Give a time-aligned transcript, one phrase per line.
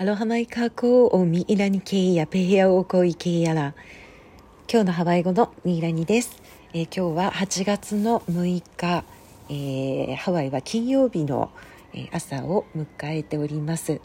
[0.00, 3.74] アロハマイカコをミイラニケイヤペヘアオコイケイヤラ
[4.66, 6.40] 今日のハワイ語のミイラニです、
[6.72, 9.04] えー、今日は8月の6日、
[9.50, 11.50] えー、ハワイは金曜日の
[12.12, 14.00] 朝を迎えております、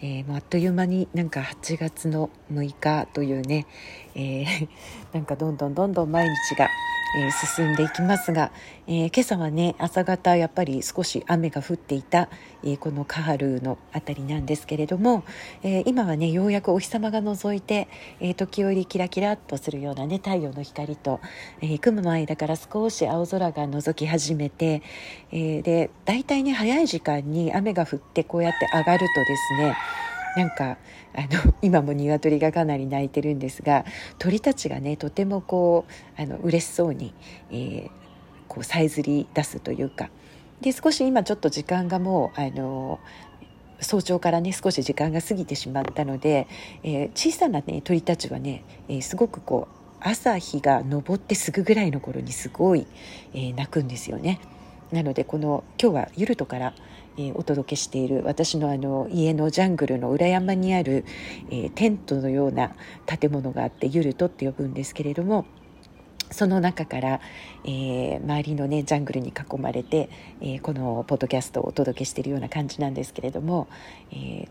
[0.00, 3.66] えー、もうあっという間になんか8月の6日というね、
[4.14, 4.68] えー、
[5.12, 6.68] なんかどんどんどんどん毎日が
[7.16, 8.50] えー、進んでいきますが、
[8.88, 12.28] えー、今朝はね朝方やっぱり少し雨が降っていた、
[12.64, 15.24] えー、このカハルの辺りなんですけれども、
[15.62, 17.88] え今はねようやくお日様が覗いて、
[18.20, 21.20] え時折キラキラっとするようなね太陽の光と、
[21.60, 24.82] え雲の間から少し青空が覗き始めて、
[25.30, 29.76] えで大体ね早い時間に雨が降ってこうやって上がるとですね
[30.36, 30.78] なんか
[31.14, 33.84] あの 今も鶏がかなり鳴いてるんですが
[34.18, 35.84] 鳥たちがねとてもこ
[36.18, 37.14] うあの嬉しそうに、
[37.50, 37.90] えー、
[38.48, 40.10] こうさえずり出すというか
[40.60, 42.98] で少し今ちょっと時間がもうあの
[43.80, 46.46] 早朝からね少し時間が過ぎてしまったので、
[46.82, 52.86] えー、小さな、ね、鳥たちはね、えー、すごくこう朝日が昇ってすぐぐらいの頃にすごい、
[53.32, 54.40] えー、鳴くんですよね。
[54.92, 56.74] なのでこの今日はユルトから、
[57.16, 61.04] えー、お届けしている私のあの家のジャングルの裏山にある、
[61.50, 62.74] えー、テントのような
[63.06, 65.46] 建物があってユルトって呼ぶんですけれども
[66.30, 67.20] その中から、
[67.64, 70.08] えー、周りのねジャングルに囲まれて、
[70.40, 73.68] え、このポッドキャストをお届けしているような感じなんですけれども、
[74.10, 74.48] え、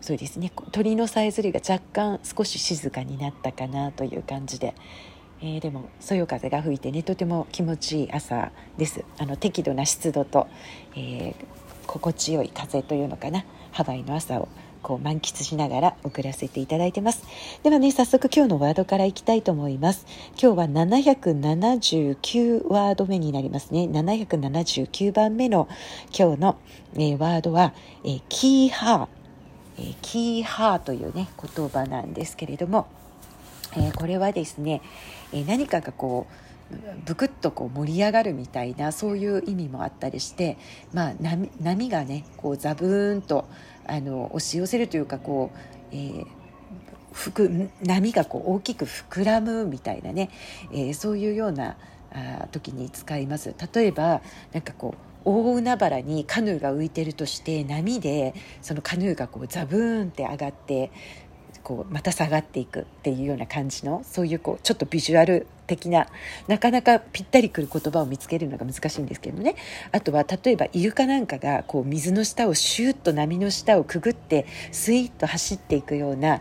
[0.00, 4.74] そうですね鳥のさえずりが若干少し静かになったかなという感じで、
[5.40, 9.04] えー、でもそよ風が吹いてねとても気持ちいい朝です。
[9.18, 10.48] あの適度な湿度と、
[10.96, 11.34] えー、
[11.92, 13.44] 心地よい風というのかな。
[13.70, 14.48] ハワイの朝を
[14.82, 17.22] こう満喫しながら送らせていただいてます。
[17.62, 20.06] ではね早速今日のワードからいきたいと思います。
[20.42, 23.90] 今日は779ワード目になりますね。
[23.92, 25.68] 779番目の
[26.18, 26.58] 今日の、
[26.94, 29.08] えー、ワードは、えー、キーハー、
[29.78, 32.86] えー、キーハーというね言葉なんですけれども。
[33.74, 34.82] えー、これはですね、
[35.32, 36.51] えー、何かがこう
[37.04, 40.58] ブクッとこう盛り上がるみたいなそういう意味もあったりして、
[40.92, 43.46] まあ、波波がねこうザブーンと
[43.86, 45.58] あの押し寄せるというかこう、
[45.92, 46.26] えー
[47.82, 50.30] 波がこう大きく膨らむみたいなね、
[50.72, 51.76] えー、そういうような
[52.10, 53.54] あ時に使います。
[53.74, 54.22] 例えば
[54.52, 60.90] なんかこう大海原にカヌーが浮いてるとして波でそのカヌーがこうザブーンって上がって
[61.62, 66.08] こうまた下がっていくっていうような感じのそういうこうちょっとビジュアル的な
[66.48, 69.54] なかなかぴったりくる言葉を見つけるのが難しいんですけどね。
[69.92, 76.40] あとは例えばイルカなんかがこう水の下をシューッと波の下をくぐってスイッと走っていくような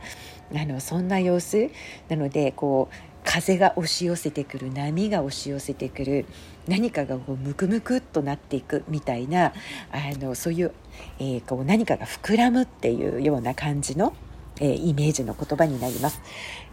[0.53, 1.69] あのそんな様子
[2.09, 6.25] なのでこう風が押し寄せてくる波が押し寄せてくる
[6.67, 9.53] 何かがこうムクムクっとなっていくみたいな
[9.91, 10.73] あのそういう,、
[11.19, 14.13] えー、こう何かが膨らむっていうような感じの
[14.61, 16.22] えイメージの言葉になります。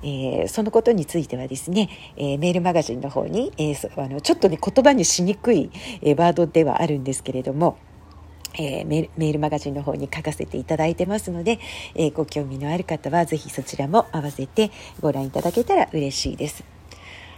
[0.03, 5.71] えー、そのことについてはですね、えー、メールマガジンの方に、えー、あのちょっとね言葉にしにくい、
[6.03, 7.79] えワードではあるんですけれども、
[8.55, 11.59] えー、メールマガジンの方に書かせていただいてますので、
[11.95, 16.78] えご興味のある方は是非そちらも合わせてご覧いただけたら嬉しいです。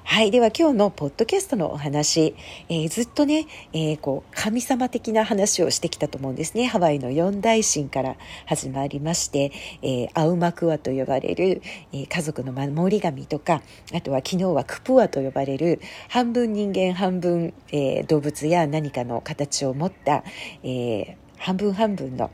[0.03, 0.31] はい。
[0.31, 2.35] では今日のポッドキャストのお話、
[2.69, 6.67] えー、ずっとね、えー、こう、神様的な話をしてきたと思うんですね。
[6.67, 8.17] ハワイの四大神から
[8.47, 9.53] 始まりまして、
[9.83, 11.63] えー、アウマクワと呼ばれる、
[11.93, 13.63] え、家族の守り神とか、
[13.95, 20.25] あとは昨日はクプワと呼ばれる、半分人間半分、え、動物や何かの形を持った、
[20.65, 22.31] え、半分半分の、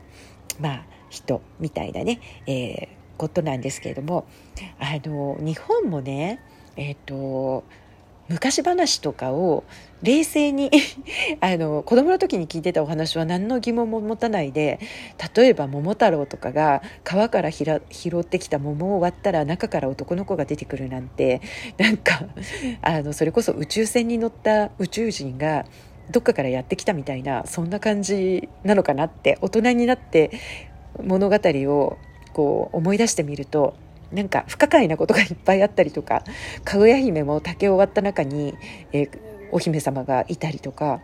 [0.59, 4.25] まあ、人みたいなね、え、ことなんですけれども、
[4.79, 6.39] あの、日本もね、
[6.77, 7.63] えっ、ー、と
[8.29, 9.63] 昔話とかを
[10.03, 10.69] 冷静に
[11.39, 14.79] あの子供の時に聞いてたお話は何の疑問も持たないで
[15.35, 17.79] 例えば桃太郎とかが川から拾
[18.19, 21.41] ってきた桃を割ったら中から男の子が出てくるなんて
[21.77, 22.25] なんか
[22.81, 25.65] あのそれこそ宇宙船に乗った宇宙人が
[26.11, 30.31] どっかからやってきたみたいなそんな感じなのかなって大人になって
[31.03, 31.97] 物語を
[32.33, 33.75] こう思い出してみると
[34.11, 36.23] なんか不可解なことがいっぱいあったりとか
[36.63, 38.55] かぐや姫も竹を割った中に、
[38.93, 39.19] えー、
[39.51, 41.01] お姫様がいたりとか。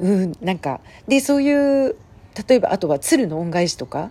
[0.00, 1.96] うんなんかでそういう
[2.48, 4.10] 例えばあとは鶴の恩返しとか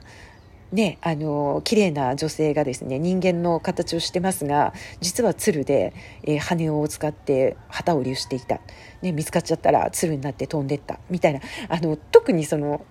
[0.72, 8.62] ね、あの綺麗な女性がですね人間の形をしてますが実は鶴で、えー、羽を使って旗織りをしていた、
[9.02, 11.00] ね、見つかっちゃったら鶴になって飛んでった。
[11.10, 11.42] みたいな。
[11.68, 12.86] あの特にその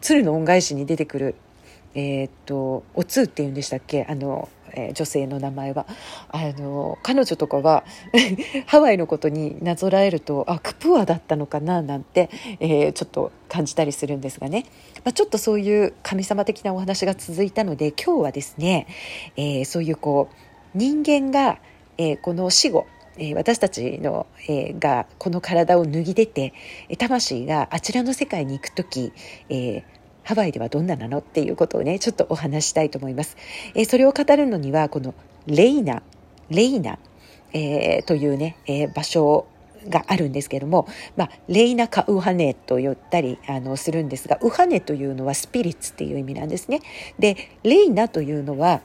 [0.00, 1.34] 鶴の恩返しに出てくる
[1.94, 4.06] えー、っとお通っていうんでしたっけ？
[4.08, 5.86] あのえー、女性の名前は。
[6.30, 7.84] あの彼女とかは
[8.66, 11.82] ハワイのことになぞらえるとあクプアだったのかな？
[11.82, 12.28] なんて、
[12.60, 14.66] えー、ちょっと感じたりするんですがね、
[15.04, 18.86] まあ、ちょっとそういう神様的なお話が続いたので今日はですね、
[19.36, 20.36] え、そういうこう
[20.76, 21.60] 人間が、
[21.96, 22.86] えこの死後
[23.16, 26.52] え私たちの、えがこの体を脱ぎ出て
[26.98, 29.12] 魂があちらの世界に行く時、
[29.48, 29.82] えー、
[30.24, 31.18] ハワイではどんななの？
[31.18, 33.36] っていうことをねちょっとお話したいと思います、
[33.74, 35.14] えー、それを語るのにはこの
[35.46, 36.02] レイナ
[36.50, 36.98] レイナ、
[37.52, 39.46] えー、というね、え場所
[39.88, 46.80] があるんですけども、まあ、レイナかウハネと言ったりあのするんですがウハネというのはスピリッツっていう意味なんですね。
[47.18, 48.80] でレイナというのは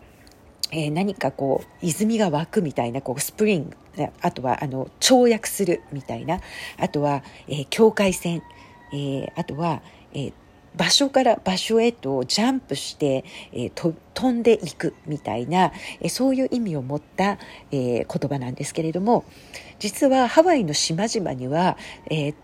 [0.72, 6.42] えー、何かこう泉が湧くみたいなこうスプリングあとはあの跳躍するみたいな
[6.78, 8.44] あとは、えー、境界線、
[8.94, 9.82] えー、あとは、
[10.14, 10.34] えー、
[10.76, 17.38] 場所から場所へとジャンプして、えー、と飛んでいくみたいな、えー、そういう意味を持った、
[17.72, 19.26] えー、言葉なんですけれども
[19.80, 21.78] 実はハワイの島々には、
[22.10, 22.36] えー、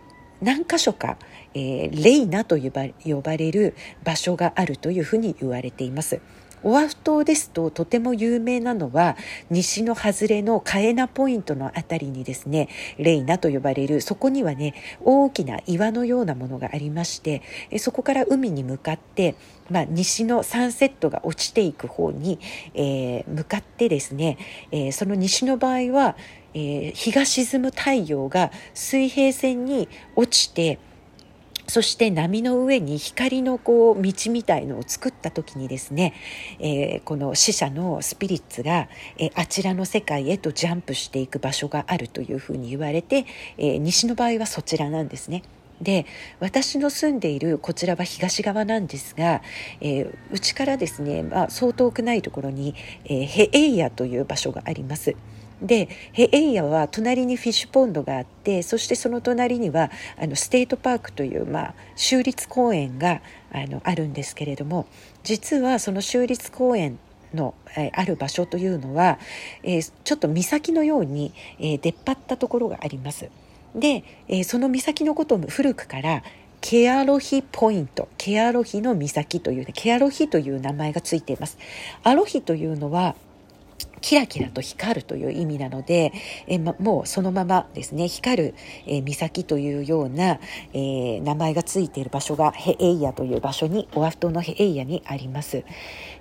[0.41, 1.17] 何箇所か、
[1.53, 6.19] えー、レイナと呼ば呼ばれる場所があるというふうに言われています。
[6.65, 9.15] オアフ島ですととても有名なのは
[9.51, 17.43] 西の外れのカエナポイントの辺りにですねレイナと呼ばれるそこにはね大きな岩のようなものがありまして
[17.77, 19.35] そこから海に向かって、
[19.69, 22.39] まあ、西のサンセットが落ちていく方に、
[22.73, 24.39] えー、向かってですね、
[24.71, 26.17] えー、その西の場合は、
[26.55, 30.79] えー、日が沈む太陽が水平線に落ちて
[31.67, 36.13] そして波の上に光のこう道みたいのを作った時にですね、
[36.59, 43.25] えー、この死者のスピリッツが、えー、あちらの世界へとジャンプしていく場所があるというふうに言われて、
[43.57, 45.43] えー、西の場合はそちらなんですね。
[45.81, 46.05] で
[46.39, 49.41] 私の住んでいるこちらは東側なんですが
[50.31, 55.15] うち、からですね、まあ、そう遠くないところに、えー、ヘエイヤという場所があります。
[55.61, 63.21] でヘエイヤは隣にフィッシュポンドがあってそしてその隣にはあのステートパークという、まあ、州立公園が
[63.51, 64.85] あのあるんですけれども
[65.23, 66.99] 実はその州立公園
[67.33, 69.19] の、えある場所というのは、
[69.61, 73.29] え、ちょっと岬のように、え、出っ張ったところがあります。
[73.75, 76.23] で、え、その岬のことも古くから
[76.61, 81.57] ケアロヒポイントケアロヒの岬という、ケアロヒという名前がついています。
[82.03, 83.15] アロヒというのは
[84.05, 86.13] キラキラと光るという意味なので、
[86.45, 88.55] えま、もうそのままですね光る、
[88.85, 90.39] え岬というような、
[90.73, 95.63] えー、名前がついている場所がヘエイヤという場所にオアフ島のヘエイヤにあります。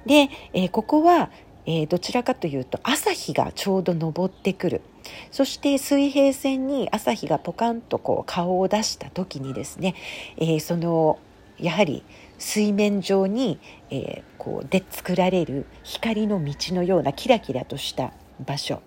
[0.07, 1.31] で、え、ここは、
[1.67, 4.83] えー、どちらかというと朝日がちょうど昇ってくる
[5.31, 9.95] そして水平線に朝日がポカンとこう顔を出した時にですね、
[10.39, 11.19] えその
[11.59, 12.05] やはり
[12.39, 13.61] 水面上に、
[13.91, 18.13] えー、こうで作られる光の道のようなキラキラとした
[18.45, 18.83] 場所。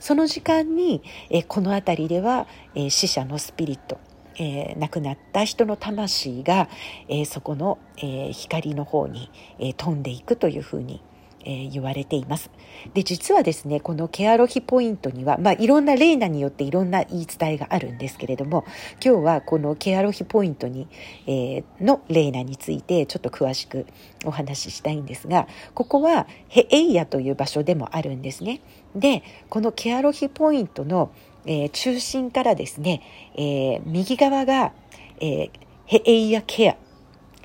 [0.00, 3.98] その時間に、えー、この辺りでは、えー、死者のスピリット
[4.38, 6.68] え、亡くなった人の魂が、
[7.08, 11.02] え、そこの、え、光の方に、え、飛んでいくというふうに
[11.44, 12.50] えー、言われています。
[12.94, 18.64] で、実はですね、このケアロヒポイントには、まあ、いろんなレーナによっていろんな言い伝えがあるんですけれども、
[19.04, 20.88] 今日はこのケアロヒポイントに、
[21.26, 23.86] えー、のレーナについてちょっと詳しく
[24.24, 28.60] お話ししたいんですが、ここはヘエイヤという場所でもあるんですね。
[28.94, 31.10] で、このケアロヒポイントの、
[31.46, 33.02] えー、中心からですね、
[33.34, 34.72] えー、右側が、
[35.20, 35.50] えー、
[35.86, 36.76] ヘエイヤケア、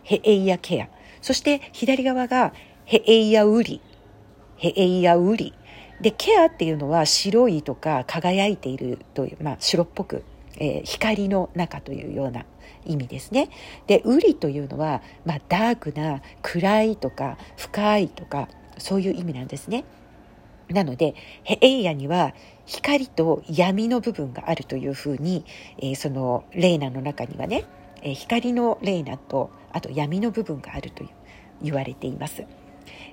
[0.04, 0.90] ヘエイヤケア、
[1.22, 2.54] そして左側が
[2.86, 3.82] ヘエイヤウリ
[4.58, 5.54] ヘエイヤウリ
[6.02, 10.24] でケアっていうのは白いとか輝いているという、まあ、白っぽく、
[10.60, 12.46] えー、光の中というような
[12.86, 13.50] 意味ですね。
[13.88, 18.48] でウリというのは、まあ、ダークな暗いとか深いとか
[18.78, 19.86] そういう意味なんですね。
[20.70, 22.34] なのでヘエイヤには
[22.66, 25.46] 光と闇の部分があるというふうに、
[25.78, 27.66] えー、そのレーナの中にはね、
[28.02, 31.10] えー、光のレーナとあと闇の部分があるという
[31.62, 32.44] 言われています。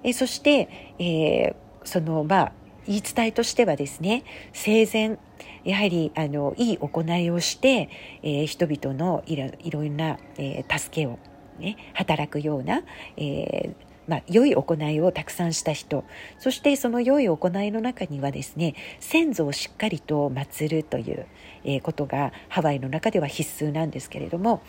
[0.05, 0.69] えそして、
[0.99, 2.53] え、そのまあ
[2.87, 5.19] 言い伝えとしてはですね生前
[5.65, 7.89] やはりあのいい行いをして、
[8.23, 11.19] え、人々のいろいろな、え、助けを、
[11.59, 12.83] ね、働くような、
[13.17, 13.75] え
[14.07, 16.05] まあ、良い行いをたくさんした人。
[16.39, 21.27] そしてその良い行いの中にはですね先祖をしっかりと祀るという、
[21.65, 24.63] えことがハワイの中では必須なんですけれども、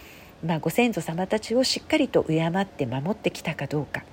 [0.45, 4.03] まあ、ご先祖様たちをしっかりと敬って守ってきたかどうか。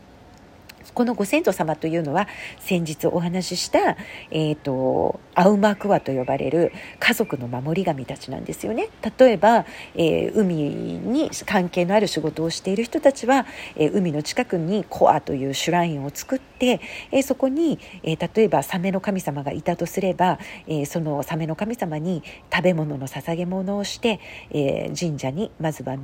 [0.94, 3.96] このご先祖様というのは先日お話しした、
[4.30, 8.88] えーと、アウマクワと呼ばれる家族の守り神たちなんですよね。
[9.18, 13.46] 例えば、えー、海に関係のある仕事をしている人たちは、
[13.76, 22.22] えー、海の近くにコアというシュラインを作って、えー、そこに、え例えばサメの神様がいたとすれば、えそのサメの神様に
[22.52, 24.20] 食べ物の捧げ物をして、
[24.50, 25.96] え神社にまずは、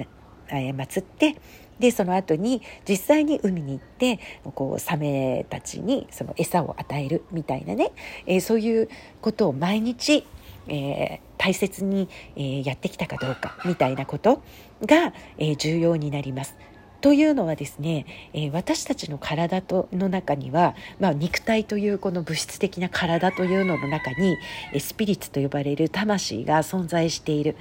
[0.50, 1.36] え祀って
[1.78, 4.18] でその後に実際に海に行って
[4.54, 7.92] こうサメたちにその餌を与えるみたいなね、
[8.26, 8.88] えー、そういう
[9.20, 10.26] ことを毎日、
[10.66, 14.42] えー、大切に、えー、やってきたかどうかみたいなこと
[14.84, 16.54] が、え重要になります。
[17.00, 24.36] というのはですね、えー、私たちの体との中には、まあ、肉体というこの物質的な体というのの中に、
[24.72, 27.56] えスピリッツと呼ばれる魂が存在している。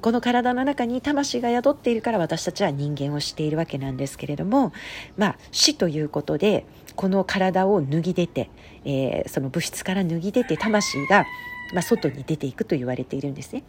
[0.00, 4.72] この体の中に魂が宿っているから私たちは人間をしているわけなんですけれども、
[5.16, 6.66] まあ、死ということで
[6.96, 8.50] この体を脱ぎ出て、
[8.84, 11.24] えー、その物質から脱ぎ出て魂が、
[11.72, 13.62] まあ、外に出ていくと言われているんですね。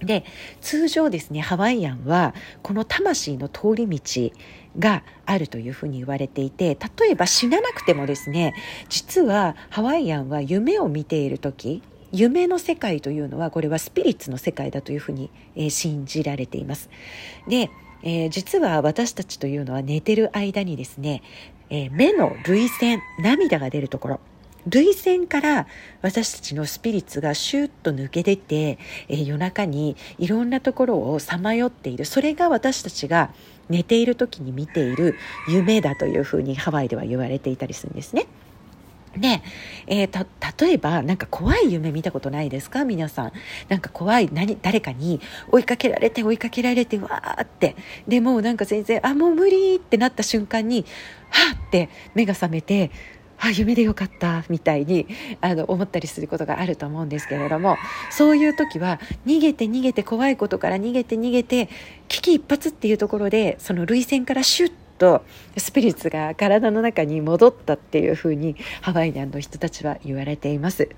[0.00, 0.24] で
[0.60, 4.30] 通常ですねハワイアンはこの魂の通り道
[4.78, 8.54] があるというふうに言われていて例えば死ななくてもですね
[8.88, 11.82] 実はハワイアンは夢を見ている時
[12.12, 16.90] 夢の世界というのはこれはスピリッツの世界だというふうに、えー、信じられています。
[17.48, 17.70] で、
[18.02, 21.22] えー、実は私たちというのは寝てる間にですね、
[21.68, 24.20] えー、目の涙腺涙が出るところ
[24.66, 25.66] 涙腺から
[26.02, 33.32] 私たちのスピリッツがシュッと抜け出て、えー、夜中にいろんなところをさまよっているそれが私たちが
[33.68, 35.14] 寝ている時に見ている
[35.48, 38.26] 夢だというふうにハワイでは言われていたりするんですね。
[39.20, 39.42] で、
[39.86, 40.26] えー、
[40.64, 42.84] 例えばなんか怖い夢見たことないですか？
[42.84, 43.32] 皆さん。
[43.68, 45.20] なんか怖い何誰かに
[45.52, 47.76] 追いかけられて追いかけられてわーって。
[48.08, 50.86] でもうなんか全然あもう無理ってなった瞬間に
[51.28, 52.90] はーって目が覚めて
[53.38, 55.06] あ夢でよかったみたいに
[55.40, 57.76] あの思ったりすることがあると思うんですけれども。
[58.10, 61.68] そういう時は逃げて逃げて怖いことから逃げて逃げて
[62.08, 65.24] 危機一髪っていうところでその涙腺からシュッと
[65.56, 70.90] スピリッツが体の中に戻ったっていうふうにハワイアンの人たちは言われています。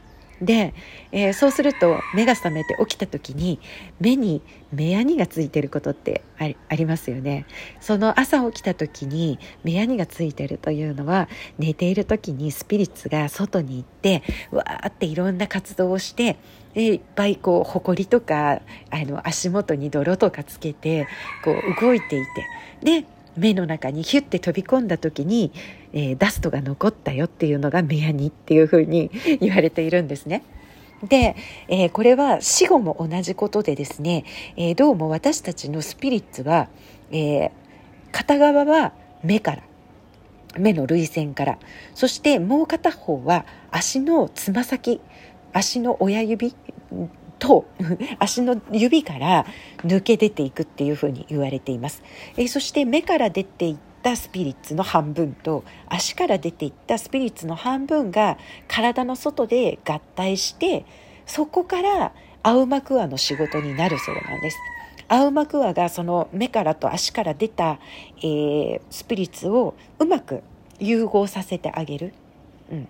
[0.42, 0.74] で、
[1.12, 3.60] えー、そうすると目が覚めて起きた時に
[4.00, 4.42] 目に
[4.72, 7.46] 目やにがついてることってありますよね
[7.80, 11.28] その朝起きた時に目やにがついてるというのは
[11.58, 16.38] 寝ている時にスピリッツが外に行ってわーっていろんな活動をして
[16.74, 21.06] いっぱいこう埃とかあの足元に泥とかつけて
[21.44, 22.24] こう動いてい
[22.82, 25.52] てで目の中にヒュッて飛び込んだ時に、
[25.92, 29.10] えー、ダストが残ったよっていうのが目やにっていうふうに
[29.40, 30.44] 言われているんですね。
[31.02, 31.34] で、
[31.68, 34.24] えー、これは死後も同じことでですね、
[34.56, 36.68] えー、どうも私たちのスピリッツは、
[37.10, 37.50] え
[38.12, 39.62] 片側は目から
[40.58, 41.58] 目の涙腺から
[41.94, 45.00] そしてもう片方は足のつま先
[45.52, 46.54] 足の親指
[47.42, 47.66] と
[48.20, 49.44] 足の指から
[49.78, 52.04] 抜け出ていくっていうふうに言われています、
[52.36, 60.84] え、そして目から出ていったスピリッツの半分と足から出ていったスピリッツの半分が体の外で合体して
[61.26, 62.12] そこから
[62.44, 64.58] アウマクアの仕事になるそうなんです。
[65.08, 67.78] アウマクアがその目からと足から出た、
[68.18, 70.42] えー、スピリッツをうまく
[70.78, 72.14] 融合させてあげる
[72.72, 72.88] うん、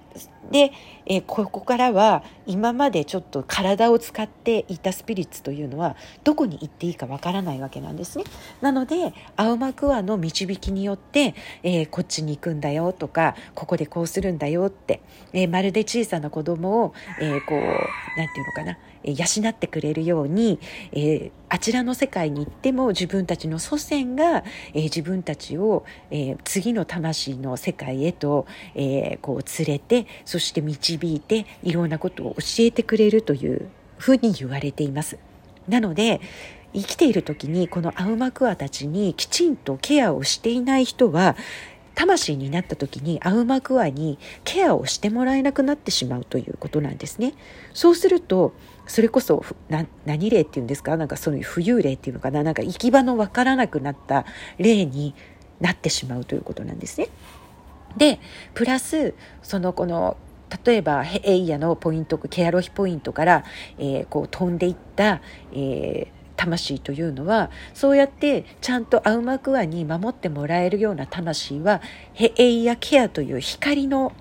[0.52, 0.70] で、
[1.06, 8.24] えー、ここからは今までちょっと体を使っていたスピリッツというのはどこに行っていいかわからないわけなんですね。
[8.60, 11.34] なので青幕アの導きによって、
[11.64, 20.58] えー、こっちに行くんだよとかここでこうするんだよって、えー、まるで小さな子供を、え、こう何て言うのかな養ってくれるように、
[20.92, 24.44] えー、あちらの世界に行っても自分たちの祖先が、
[24.74, 33.68] えー、自分たちを、えー、次の魂の世界へと、えこう連れてそして導いていろんなことを教えてくれるという
[33.98, 35.18] ふうに言われています。
[35.68, 36.20] なので
[36.74, 41.36] 生きている時にこのアウマクアたちにきちんとケアをしていない人は
[41.94, 47.34] 魂になった時にアウマクアにケアをしてもらえなくなってしまうということなんですね。
[47.74, 48.54] そうすると
[48.86, 49.44] それこそ
[50.04, 50.96] 何霊っていうんですか？
[50.96, 52.42] なんかそういう浮遊霊っていうのかな？
[52.42, 54.24] なんか行き場のわからなくなった
[54.58, 55.14] 霊に
[55.60, 57.08] なってしまうということなんですね。
[57.96, 58.20] で
[58.54, 60.16] プラスそのこの
[60.64, 63.44] 例えばエイヤのポイントケアロヒポイントから、
[63.78, 65.20] えー、こう飛んでいった、
[65.52, 71.80] えー魂というのはそうやってちゃんとアウマクアに守ってもらえるような魂は
[72.14, 74.12] ヘエイヤケアという光の、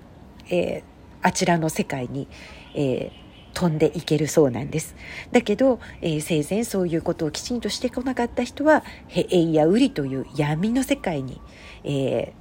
[0.48, 0.82] えー、
[1.22, 2.28] あちらの世界に、
[2.74, 4.94] えー、飛んでいけるそうなんです。
[5.32, 11.40] だけど、えー、生前そういうことをきちんとしてこなかった人はヘエイヤウリという闇の世界に、
[11.84, 12.32] え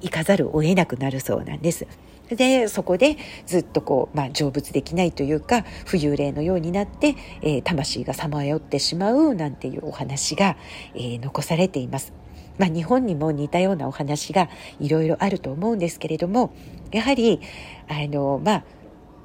[0.00, 1.86] 行かざるを得なくなるそうなんです。
[2.30, 3.16] でそこで
[3.46, 10.56] ずっとこう、まあ、成仏できないというか浮遊霊のようになって、えー、魂がさまよってしまうなんていうお話が、
[10.94, 12.12] えー、残されています。
[12.58, 14.48] まあ、日本にも似たようなお話が
[14.80, 16.52] いろいろあると思うんですけれども
[16.90, 17.40] やはり
[17.86, 18.64] あの、まあ、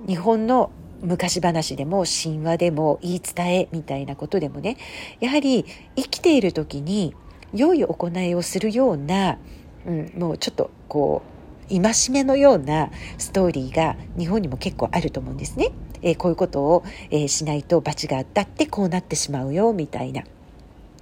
[0.07, 4.77] 日本の昔話でも神話でも言い伝えみたいなことでもね
[5.19, 7.15] やはり生きている時に
[7.53, 9.37] 良い行いをするような、
[9.85, 11.32] うん、もうちょっとこう
[11.69, 15.71] 戒めのようなストーリーが日本にも結構あると思うんですね。
[16.01, 20.23] えー、こういうことを、えー、しないと罰が当たってこうなってしまうよみたいな。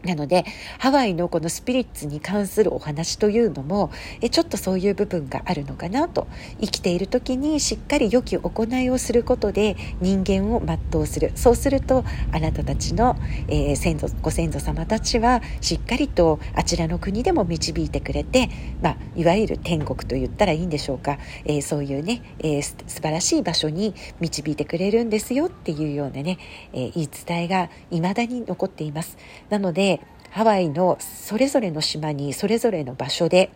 [0.03, 0.45] なので
[0.79, 3.91] ハワイのこのスピリッツに関するお話というのも
[4.21, 6.27] えちょっとそういう部分があるのかなと。
[6.59, 11.31] 生きている時にしっかり良き行いをすることで人間を全うする。
[11.35, 13.17] そうするとあなたたちの、
[13.47, 18.49] えー、先祖ご先祖様たちはしっかりとあちらの国でも導いてくれて、
[18.81, 26.37] まあ、いわゆる天国と言ったらいいんでしょうか、えー、そういうね、えー、素晴らしい場所に導いてくれるんですよっていうようなね、
[26.73, 29.17] え言い伝えが未だに残っています。
[29.49, 29.90] なので
[30.31, 33.51] ハワイのそれぞれの島にそれぞれの場所で、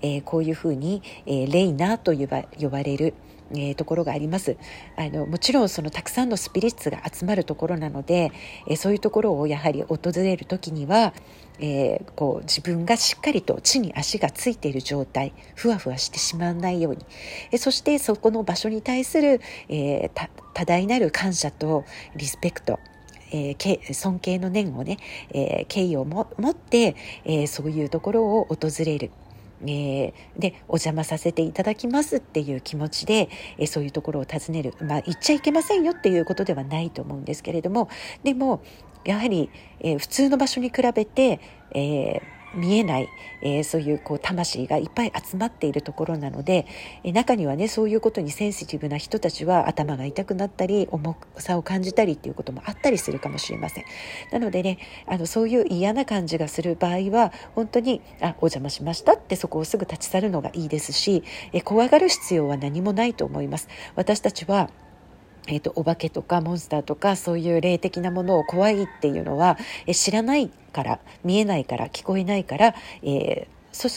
[0.00, 3.12] えー、こういうふうに、えー、レイナーと呼ば呼ばれる、
[3.50, 4.56] えー、ところがあります。
[4.96, 8.32] あのもちろんそのたくさんのスピリッツが集まるところなので、
[8.66, 11.12] えー、そういうところをやはり訪れる時には、
[11.58, 17.04] えー、こう自分がしっかりと地に足がついている状態ふわふわしてしまわないように、
[17.52, 20.10] えそしてそこの場所に対する、え
[20.54, 21.84] 多大なる感謝と
[22.16, 22.80] リスペクト。
[23.30, 24.98] えー、尊敬の念をね、
[25.30, 29.10] えー、敬意をも持って、えー、そういうところを訪れる。
[29.66, 37.88] えー、でお邪魔させていただきますっていう気持ちで、えー、そういうところを訪ねる、まあ、言っちゃいけませんよっていうことではないと思うんですけれども
[38.24, 38.62] でも
[39.04, 39.50] やはり、
[39.80, 41.40] えー、普通の場所に比べて、
[41.72, 43.08] えー見えない、
[43.42, 46.66] えー、そういうこう魂がいっぱい集まっているところなので、
[47.02, 53.84] えー、中にはねそういうことにセンシティブな人たちは頭が痛くなったり重さを感じたりっていうこともあったりするかもしれません。
[54.32, 63.68] なのでねあのそういう嫌な感じがする場合は本当にあお邪魔しましたってそこをすぐ立ち去るのがいいですし、えー、怖がる必要は何もないと思います。
[63.96, 64.70] 私たちは
[65.48, 73.88] えーと、お化けとかモンスターとかそういう霊的なものを怖いっていうのは、え知らないから見えないから聞こえないから、えー、そ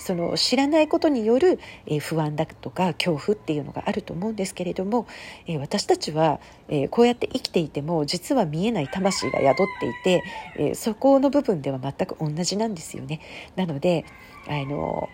[0.00, 5.06] その知らないことによる、え、不安だとか恐怖っていうのがあると思うんですけれども、
[5.46, 10.24] え、私たちは、えこうやって生きていても実は見えない魂が宿っていて、
[10.56, 13.20] えそこの部分では全く同じなんですよね。
[13.56, 14.06] なので
[14.48, 15.10] あの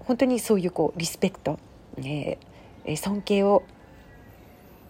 [0.00, 1.58] 本当にそういうこうリスペクト、
[1.98, 2.38] え
[2.96, 3.62] 尊敬を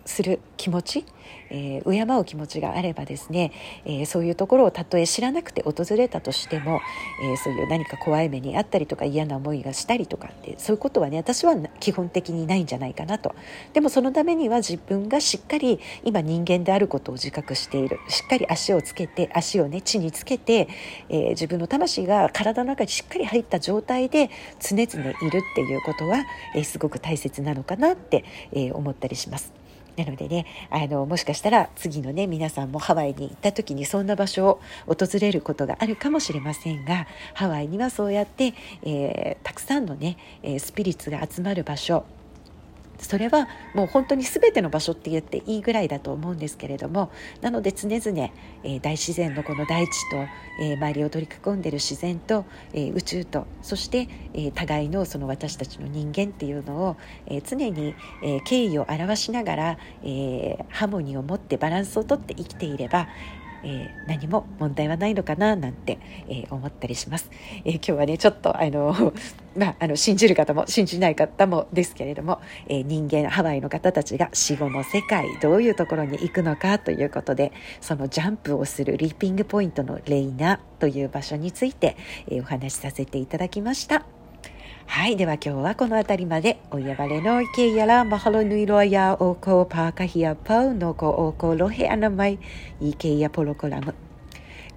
[0.04, 1.04] する気持ち、
[1.50, 3.52] えー、敬う気持ちがあればですね、
[3.84, 6.80] えー、そういうところをたとえ知らなくて訪れたとしても、
[7.22, 13.34] えー、そういう何か怖い目にあったりとか嫌な思いがしたりとかってそういうことはね私は基本的にないんじゃないかなと
[13.72, 20.68] でもそのためには自分がしっかり今人間であることを自覚しているしっかり足をつけて足をね地につけて、
[21.08, 29.63] え自分の魂が体の中にしっかり入った状態で常々いるっていうことは、えすごく大切なのかなって、え思ったりします。
[29.96, 40.16] なのでねあのもしかしたら次のね皆さんもハワイに行った時にそんな場所を訪れることがあるかもしれませんがハワイにはそうやって、えー、たくさんのね
[40.58, 42.04] スピリッツが集まる場所
[42.98, 48.30] それはもう本当に全ての場所って言っていいぐらいだと思うんですけれどもなので常々、
[48.62, 50.16] えー、大自然のこの大地と、
[50.60, 63.08] えー、周りを取り囲んでる自然と、えー、宇宙とそして、え互いのその私たちの人間っていうのを、え常に、え敬意を表しながら、えハーモニーを持ってバランスをとって生きていれば、
[63.64, 65.98] えー、何も問題はないのかななんて、
[66.28, 67.30] えー、思ったりします、
[67.64, 68.94] えー、今日はねちょっとあの
[69.56, 81.96] まあ、あの信じる方も信じない方もですけれども、え人間ハワイの方たちが死後の世界どういうところに行くのかということでそのジャンプをするリーピングポイントのレイナという場所について、
[82.28, 84.13] えお話しさせていただきました。
[84.86, 85.16] はい。
[85.16, 86.60] では今日はこの辺りまで。
[86.70, 92.38] おやばれのいけやら、まはろぬいろやおこパーカヒアパウのこおころへあなまい、
[92.80, 93.94] いけやポロコラム。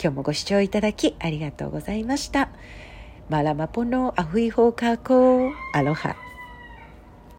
[0.02, 2.50] 今日もご視聴いただきありがとうございました。
[3.30, 6.27] マラマポのアフイホーカーコー、アロハ。